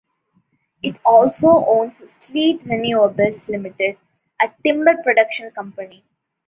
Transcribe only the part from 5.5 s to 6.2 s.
company.